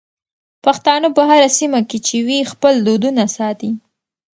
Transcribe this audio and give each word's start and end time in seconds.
پښتانه 0.63 1.07
په 1.15 1.21
هره 1.29 1.49
سيمه 1.59 1.79
کې 1.89 1.97
چې 2.07 2.15
وي 2.27 2.39
خپل 2.51 2.73
دودونه 2.87 3.23
ساتي. 3.37 3.71